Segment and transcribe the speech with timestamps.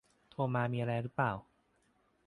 [0.29, 1.33] โทรมามีอะไรหรือเปล่า